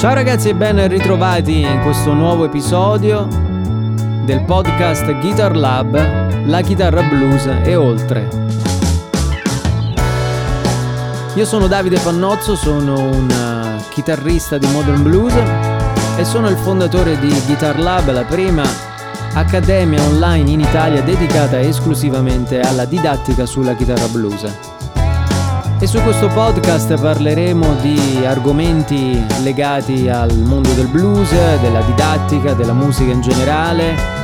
[0.00, 3.28] Ciao ragazzi e ben ritrovati in questo nuovo episodio
[4.24, 8.26] del podcast Guitar Lab, la chitarra blues e oltre.
[11.34, 15.34] Io sono Davide Pannozzo, sono un uh, chitarrista di modern blues
[16.16, 18.62] e sono il fondatore di Guitar Lab, la prima
[19.34, 24.79] accademia online in Italia dedicata esclusivamente alla didattica sulla chitarra blues.
[25.82, 31.30] E su questo podcast parleremo di argomenti legati al mondo del blues,
[31.60, 34.20] della didattica, della musica in generale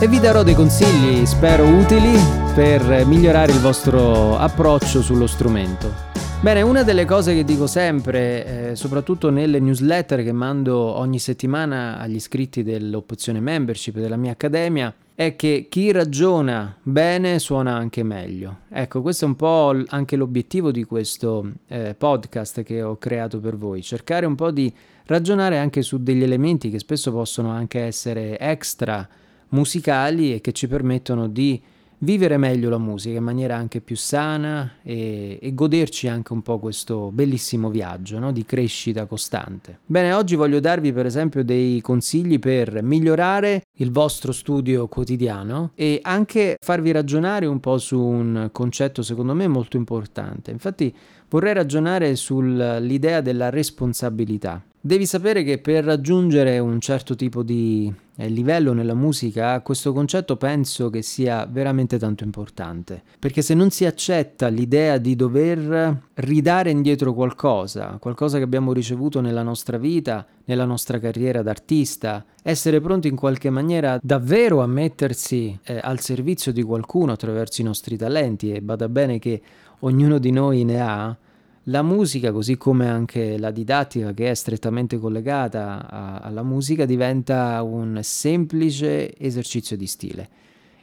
[0.00, 2.18] e vi darò dei consigli, spero utili,
[2.54, 6.13] per migliorare il vostro approccio sullo strumento.
[6.44, 11.98] Bene, una delle cose che dico sempre, eh, soprattutto nelle newsletter che mando ogni settimana
[11.98, 18.58] agli iscritti dell'opzione membership della mia accademia, è che chi ragiona bene suona anche meglio.
[18.68, 23.56] Ecco, questo è un po' anche l'obiettivo di questo eh, podcast che ho creato per
[23.56, 24.70] voi, cercare un po' di
[25.06, 29.08] ragionare anche su degli elementi che spesso possono anche essere extra
[29.48, 31.58] musicali e che ci permettono di
[32.04, 36.58] vivere meglio la musica in maniera anche più sana e, e goderci anche un po'
[36.58, 38.30] questo bellissimo viaggio no?
[38.30, 39.80] di crescita costante.
[39.86, 45.98] Bene, oggi voglio darvi per esempio dei consigli per migliorare il vostro studio quotidiano e
[46.02, 50.50] anche farvi ragionare un po' su un concetto secondo me molto importante.
[50.50, 50.94] Infatti
[51.30, 54.62] vorrei ragionare sull'idea della responsabilità.
[54.80, 60.36] Devi sapere che per raggiungere un certo tipo di eh, livello nella musica, questo concetto
[60.36, 66.70] penso che sia veramente tanto importante, perché se non si accetta l'idea di dover ridare
[66.70, 73.08] indietro qualcosa, qualcosa che abbiamo ricevuto nella nostra vita, nella nostra carriera d'artista, essere pronti
[73.08, 78.52] in qualche maniera davvero a mettersi eh, al servizio di qualcuno attraverso i nostri talenti
[78.52, 79.40] e bada bene che
[79.80, 81.16] ognuno di noi ne ha,
[81.64, 87.62] la musica, così come anche la didattica che è strettamente collegata a, alla musica, diventa
[87.62, 90.28] un semplice esercizio di stile.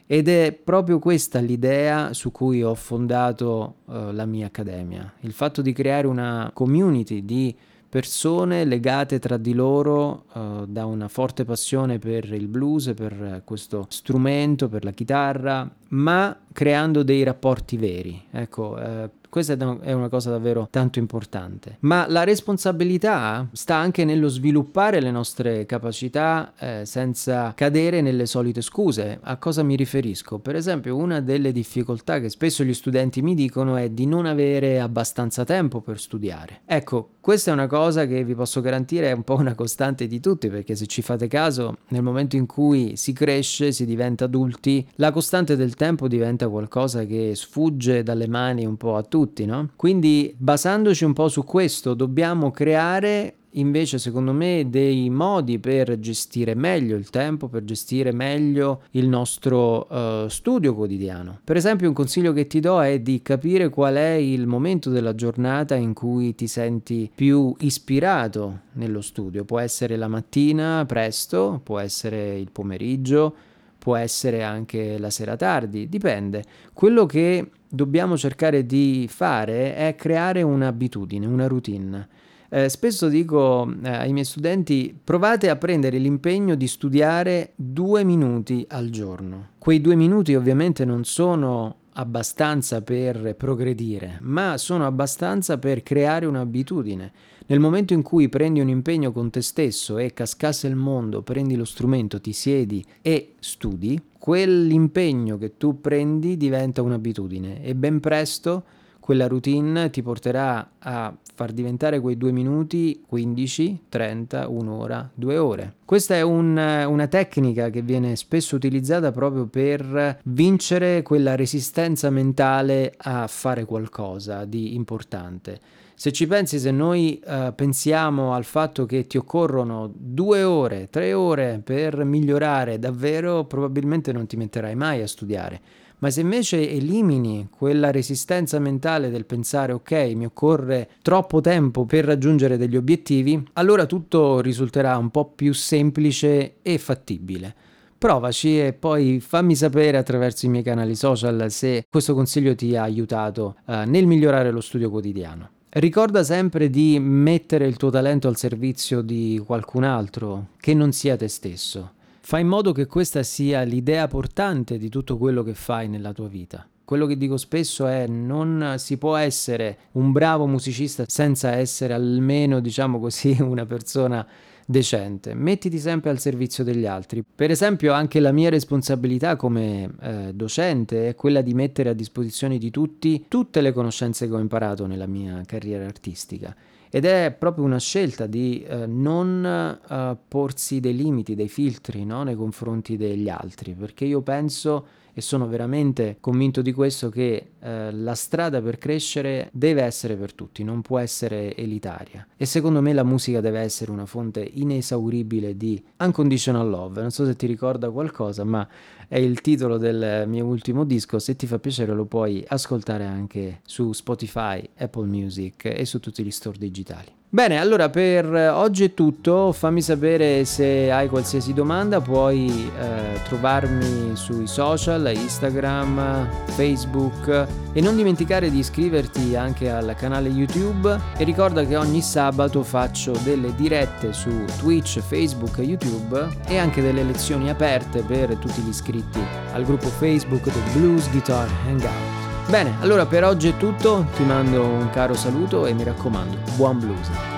[0.06, 5.62] Ed è proprio questa l'idea su cui ho fondato uh, la mia accademia, il fatto
[5.62, 7.54] di creare una community di
[7.88, 13.86] persone legate tra di loro uh, da una forte passione per il blues, per questo
[13.88, 18.22] strumento, per la chitarra, ma creando dei rapporti veri.
[18.30, 21.78] Ecco, uh, questa è una cosa davvero tanto importante.
[21.80, 28.60] Ma la responsabilità sta anche nello sviluppare le nostre capacità eh, senza cadere nelle solite
[28.60, 29.20] scuse.
[29.22, 30.38] A cosa mi riferisco?
[30.38, 34.78] Per esempio, una delle difficoltà che spesso gli studenti mi dicono è di non avere
[34.80, 36.60] abbastanza tempo per studiare.
[36.66, 40.18] Ecco, questa è una cosa che vi posso garantire è un po' una costante di
[40.18, 44.84] tutti, perché se ci fate caso, nel momento in cui si cresce, si diventa adulti,
[44.96, 49.70] la costante del tempo diventa qualcosa che sfugge dalle mani un po' a tutti no?
[49.76, 56.54] Quindi basandoci un po' su questo dobbiamo creare invece secondo me dei modi per gestire
[56.54, 61.40] meglio il tempo, per gestire meglio il nostro uh, studio quotidiano.
[61.44, 65.14] Per esempio un consiglio che ti do è di capire qual è il momento della
[65.14, 69.44] giornata in cui ti senti più ispirato nello studio.
[69.44, 73.34] Può essere la mattina presto, può essere il pomeriggio,
[73.78, 76.44] può essere anche la sera tardi, dipende.
[76.72, 82.08] Quello che dobbiamo cercare di fare è creare un'abitudine, una routine.
[82.54, 88.62] Eh, spesso dico eh, ai miei studenti provate a prendere l'impegno di studiare due minuti
[88.68, 89.52] al giorno.
[89.56, 97.12] Quei due minuti ovviamente non sono abbastanza per progredire, ma sono abbastanza per creare un'abitudine.
[97.46, 101.56] Nel momento in cui prendi un impegno con te stesso e cascasse il mondo, prendi
[101.56, 108.64] lo strumento, ti siedi e studi, quell'impegno che tu prendi diventa un'abitudine e ben presto
[109.02, 115.74] quella routine ti porterà a far diventare quei due minuti 15, 30, un'ora, due ore.
[115.84, 122.94] Questa è un, una tecnica che viene spesso utilizzata proprio per vincere quella resistenza mentale
[122.96, 125.60] a fare qualcosa di importante.
[126.02, 131.12] Se ci pensi, se noi uh, pensiamo al fatto che ti occorrono due ore, tre
[131.12, 135.60] ore per migliorare davvero, probabilmente non ti metterai mai a studiare.
[135.98, 142.04] Ma se invece elimini quella resistenza mentale del pensare ok, mi occorre troppo tempo per
[142.04, 147.54] raggiungere degli obiettivi, allora tutto risulterà un po' più semplice e fattibile.
[147.96, 152.82] Provaci e poi fammi sapere attraverso i miei canali social se questo consiglio ti ha
[152.82, 155.51] aiutato uh, nel migliorare lo studio quotidiano.
[155.74, 161.16] Ricorda sempre di mettere il tuo talento al servizio di qualcun altro che non sia
[161.16, 161.92] te stesso.
[162.20, 166.28] Fai in modo che questa sia l'idea portante di tutto quello che fai nella tua
[166.28, 166.68] vita.
[166.84, 172.60] quello che dico spesso è non si può essere un bravo musicista senza essere almeno,
[172.60, 174.26] diciamo così, una persona
[174.72, 175.34] decente.
[175.34, 177.22] Mettiti sempre al servizio degli altri.
[177.22, 182.58] Per esempio, anche la mia responsabilità come eh, docente è quella di mettere a disposizione
[182.58, 186.52] di tutti tutte le conoscenze che ho imparato nella mia carriera artistica.
[186.90, 189.44] Ed è proprio una scelta di eh, non
[189.88, 192.22] eh, porsi dei limiti, dei filtri no?
[192.22, 197.92] nei confronti degli altri, perché io penso e sono veramente convinto di questo che eh,
[197.92, 202.26] la strada per crescere deve essere per tutti, non può essere elitaria.
[202.36, 207.00] E secondo me la musica deve essere una fonte inesauribile di unconditional love.
[207.00, 208.66] Non so se ti ricorda qualcosa, ma
[209.06, 211.18] è il titolo del mio ultimo disco.
[211.18, 216.24] Se ti fa piacere lo puoi ascoltare anche su Spotify, Apple Music e su tutti
[216.24, 217.20] gli store digitali.
[217.34, 224.14] Bene, allora per oggi è tutto, fammi sapere se hai qualsiasi domanda, puoi eh, trovarmi
[224.16, 227.46] sui social, Instagram, Facebook.
[227.72, 230.94] E non dimenticare di iscriverti anche al canale YouTube.
[231.16, 236.28] E ricorda che ogni sabato faccio delle dirette su Twitch, Facebook e YouTube.
[236.46, 239.20] E anche delle lezioni aperte per tutti gli iscritti
[239.54, 242.21] al gruppo Facebook del Blues Guitar Hangout.
[242.52, 246.78] Bene, allora per oggi è tutto, ti mando un caro saluto e mi raccomando, buon
[246.80, 247.31] blues.